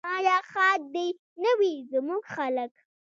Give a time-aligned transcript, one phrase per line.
[0.15, 1.07] آیا ښاد دې
[1.43, 2.71] نه وي زموږ خلک؟